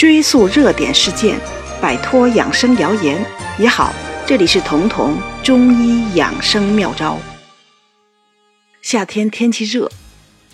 [0.00, 1.38] 追溯热点事件，
[1.78, 3.22] 摆脱养生谣言
[3.58, 3.92] 也好。
[4.26, 7.18] 这里是彤彤中医养生妙招。
[8.80, 9.92] 夏天天气热，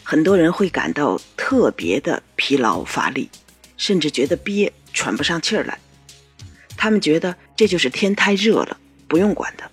[0.03, 3.31] 很多人会感到特别的疲劳乏力，
[3.77, 5.79] 甚至觉得憋喘不上气儿来。
[6.77, 8.77] 他们觉得这就是天太热了，
[9.07, 9.71] 不用管它。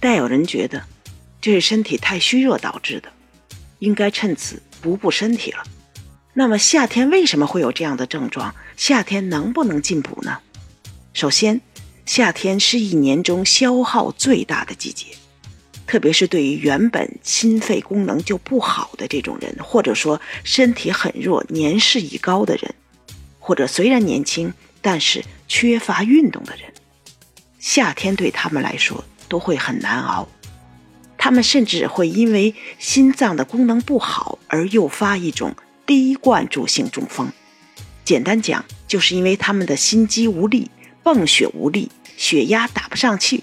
[0.00, 0.84] 但有人觉得
[1.40, 3.08] 这是身体太虚热导致的，
[3.78, 5.64] 应该趁此补补身体了。
[6.34, 8.54] 那么夏天为什么会有这样的症状？
[8.76, 10.38] 夏天能不能进补呢？
[11.12, 11.60] 首先，
[12.06, 15.06] 夏天是一年中消耗最大的季节，
[15.86, 22.74] 特别是对于原本心肺功能就不好的这种人，或者说身体很弱、年事已高的人，
[23.38, 26.72] 或者虽然年轻但是缺乏运动的人，
[27.58, 29.04] 夏天对他们来说。
[29.28, 30.28] 都会很难熬，
[31.16, 35.54] 他们甚至会因为心脏的功能不好而诱发一种
[35.86, 37.32] 低灌注性中风。
[38.04, 40.70] 简单讲，就是因为他们的心肌无力、
[41.02, 43.42] 泵血无力、血压打不上去，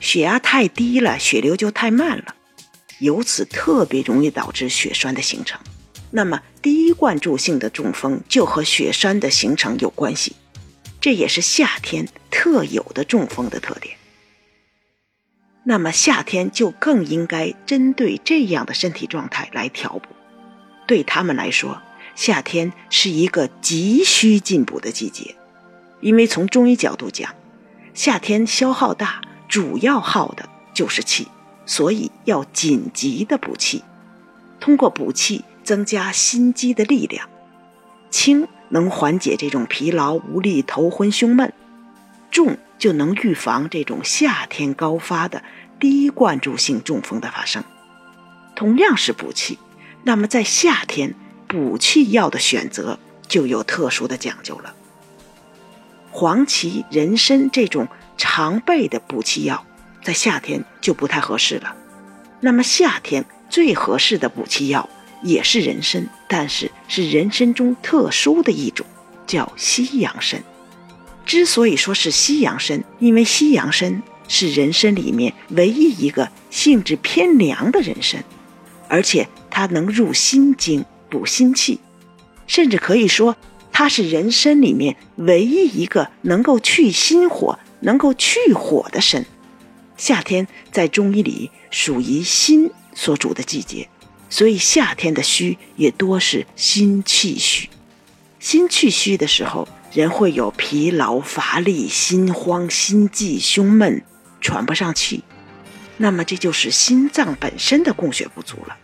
[0.00, 2.34] 血压太低了，血流就太慢了，
[2.98, 5.60] 由此特别容易导致血栓的形成。
[6.10, 10.36] 那么，低灌注性的中风就和血栓的形成有关系，
[11.00, 13.96] 这也是夏天特有的中风的特点。
[15.64, 20.08] 那么夏天就更应该针对这样的身体状态来调补。
[20.86, 21.82] 对他们来说，
[22.14, 25.34] 夏天是一个急需进补的季节，
[26.00, 27.34] 因为从中医角度讲，
[27.92, 31.28] 夏天消耗大，主要耗的就是气，
[31.66, 33.82] 所以要紧急的补气。
[34.60, 37.28] 通过补气，增加心肌的力量，
[38.10, 41.52] 轻能缓解这种疲劳无力、头昏胸闷，
[42.30, 42.56] 重。
[42.78, 45.42] 就能预防这种夏天高发的
[45.80, 47.64] 低灌注性中风的发生。
[48.54, 49.58] 同样是补气，
[50.06, 51.16] 那么在夏天
[51.48, 54.72] 补气药的选择就有特殊的讲究了。
[56.12, 59.66] 黄芪、人参这种常备的补气药，
[60.04, 61.74] 在夏天就不太合适了。
[62.38, 64.88] 那么夏天最合适的补气药
[65.24, 68.86] 也是人参，但是是人参中特殊的一种，
[69.26, 70.40] 叫西洋参。
[71.24, 78.22] 之所以说是西洋参，因为西洋参是人参里面唯一一个性质偏凉的人参，
[78.88, 81.80] 而且它能入心经、补心气，
[82.46, 83.34] 甚至可以说
[83.72, 89.24] 它是人参里面唯一一个能够去心火、能够去火的参。
[89.96, 93.88] 夏天在中医里属于心所主的季节，
[94.28, 97.70] 所以夏天的虚也多是心气虚。
[98.38, 99.66] 心气虚的时候。
[99.94, 104.02] 人会有疲劳、乏力、心慌、心悸、胸闷、
[104.42, 105.24] 喘不上气，
[105.96, 108.76] 那么这就是心脏本身的供血不足了。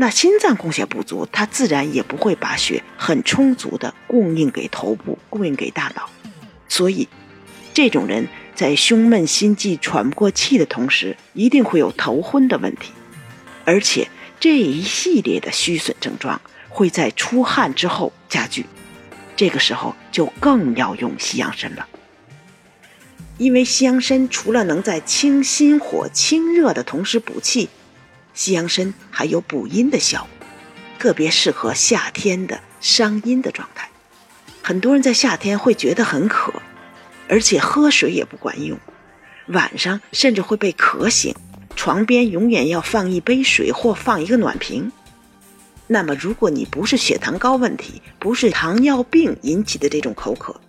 [0.00, 6.08] 那心脏供血不足，它自然也不会把血很充足的供应给头部、供应给大脑，
[6.68, 7.08] 所以
[7.74, 12.92] 这种人在胸闷、心悸、喘不过气的同时，一定会有头昏的问题，
[13.64, 18.66] 而且这一系列的虚损症状会在出汗之后加剧。
[19.34, 21.88] 这个时候就更要用西洋参了，
[23.36, 27.68] 因为西洋参除了能在清心火、清热的同时补气，
[28.38, 30.46] 西洋参还有补阴的效果，
[30.96, 33.90] 特别适合夏天的伤阴的状态。
[34.62, 36.52] 很多人在夏天会觉得很渴，
[37.28, 38.78] 而且喝水也不管用，
[39.48, 41.34] 晚上甚至会被渴醒，
[41.74, 44.92] 床边永远要放一杯水或放一个暖瓶。
[45.88, 50.60] 那么，如果你不是血糖高问题，不是糖尿病引起的这种口渴，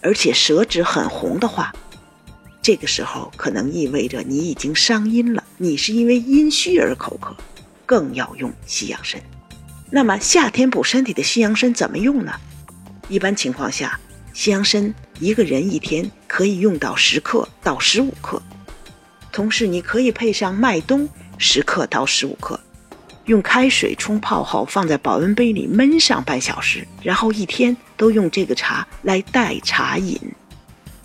[0.00, 1.74] 而且舌质很红的话，
[2.62, 7.36] 这个时候可能意味着你已经伤阴了，你是因为阴虚而口渴，
[7.84, 9.20] 更要用西洋参。
[9.90, 12.32] 那么夏天补身体的西洋参怎么用呢？
[13.08, 13.98] 一般情况下，
[14.32, 18.40] 西洋参一个人一天可以用到十克到十五克，
[19.32, 21.08] 同时你可以配上麦冬
[21.38, 22.58] 十克到十五克。
[23.26, 30.16] 用开水冲泡后，放在保温杯里焖上半小时，然后一天都用这个茶来代茶饮。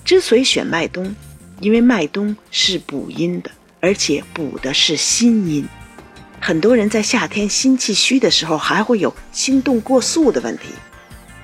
[0.06, 1.13] 之所以选麦冬，
[1.59, 5.68] 因为麦冬是补阴的，而且补的是心阴。
[6.39, 10.65] 很多人在夏天心气虚的时候，还会有心动过速的问题。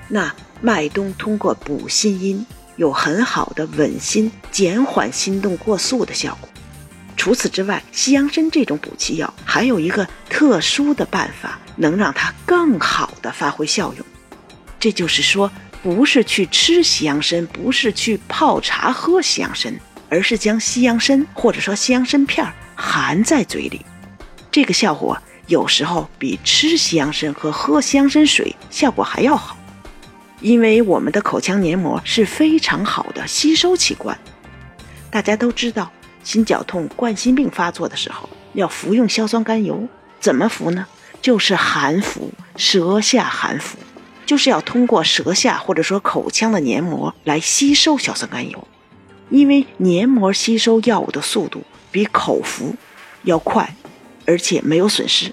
[0.08, 2.46] 那麦冬通过补心阴，
[2.76, 6.48] 有很好的稳心、减缓心动过速的效果。
[7.16, 14.06] 除此之外，西洋参这种补气药还有一个特殊的办法，能让它更好的发挥效用。
[14.78, 15.50] 这就是说，
[15.82, 19.74] 不是去吃西洋参，不是去泡茶喝西洋参，
[20.14, 22.46] 而是将西洋参或者说西洋参片
[22.76, 23.84] 含在嘴里。
[24.48, 25.18] 这个效果
[25.48, 29.56] 有时候比吃西洋参和喝西洋参水效果还要好。
[30.40, 34.16] 因为我们的口腔黏膜是非常好的吸收器官。
[35.10, 35.90] 大家都知道，
[36.22, 39.88] 心绞痛、冠心病发作的时候要服用硝酸甘油，
[40.20, 40.86] 怎么服呢？
[41.20, 43.78] 就是含服，舌下含服，
[44.24, 48.68] 就是要通过舌下或者说口腔的黏膜来吸收硝酸甘油。
[49.30, 52.74] 因为黏膜吸收药物的速度比口服
[53.22, 53.74] 要快，
[54.26, 55.32] 而且没有损失。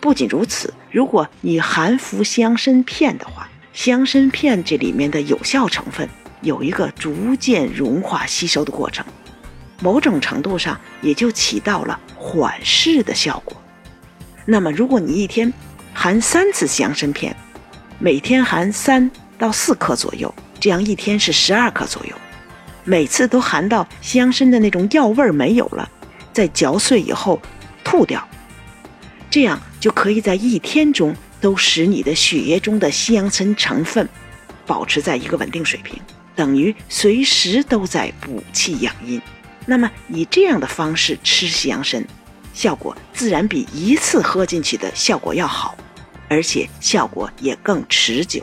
[0.00, 6.08] 不仅如此，如果你含服香参片的话，香参片这里面的有效成分
[6.40, 9.04] 有一个逐渐融化吸收的过程，
[9.80, 13.56] 某种程度上也就起到了缓释的效果。
[14.44, 15.52] 那么，如果你一天
[15.92, 17.36] 含三次香参片，
[17.98, 22.14] 每天含三到四克左右，这样一天是十二克左右。
[22.88, 25.86] 每次都含到香参的那种药味没有了，
[26.32, 27.38] 再嚼碎以后
[27.84, 28.26] 吐掉，
[29.28, 34.08] 这样就可以在一天中都使你的血液中的香参成分
[34.66, 36.00] 保持在一个稳定水平，
[36.34, 39.20] 等于随时都在补气养阴。
[39.66, 42.02] 那么以这样的方式吃香参，
[42.54, 45.76] 效果自然比一次喝进去的效果要好，
[46.26, 48.42] 而且效果也更持久。